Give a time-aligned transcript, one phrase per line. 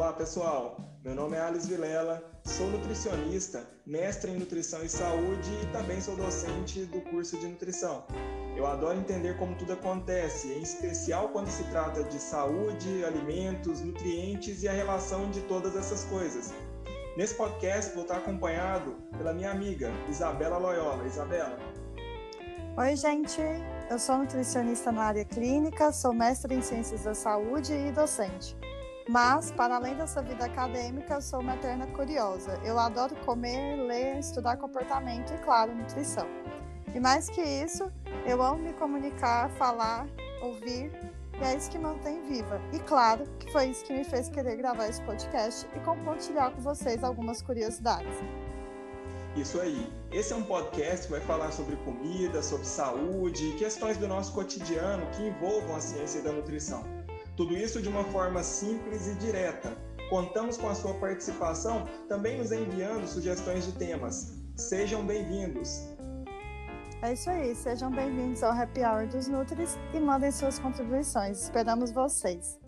[0.00, 5.66] Olá pessoal, meu nome é Alice Vilela, sou nutricionista, mestre em nutrição e saúde e
[5.74, 8.06] também sou docente do curso de nutrição.
[8.56, 14.62] Eu adoro entender como tudo acontece, em especial quando se trata de saúde, alimentos, nutrientes
[14.62, 16.54] e a relação de todas essas coisas.
[17.14, 21.06] Nesse podcast vou estar acompanhado pela minha amiga Isabela Loyola.
[21.06, 21.58] Isabela.
[22.78, 23.42] Oi, gente.
[23.90, 28.56] Eu sou nutricionista na área clínica, sou mestre em ciências da saúde e docente.
[29.10, 32.60] Mas, para além dessa vida acadêmica, eu sou materna curiosa.
[32.64, 36.28] Eu adoro comer, ler, estudar comportamento e, claro, nutrição.
[36.94, 37.90] E mais que isso,
[38.24, 40.06] eu amo me comunicar, falar,
[40.40, 40.92] ouvir,
[41.40, 42.62] e é isso que mantém viva.
[42.72, 46.60] E claro, que foi isso que me fez querer gravar esse podcast e compartilhar com
[46.60, 48.16] vocês algumas curiosidades.
[49.34, 49.92] Isso aí.
[50.12, 55.04] Esse é um podcast que vai falar sobre comida, sobre saúde, questões do nosso cotidiano
[55.16, 56.84] que envolvam a ciência da nutrição.
[57.40, 59.74] Tudo isso de uma forma simples e direta.
[60.10, 64.34] Contamos com a sua participação, também nos enviando sugestões de temas.
[64.56, 65.88] Sejam bem-vindos!
[67.00, 71.44] É isso aí, sejam bem-vindos ao Happy Hour dos Nutris e mandem suas contribuições.
[71.44, 72.58] Esperamos vocês!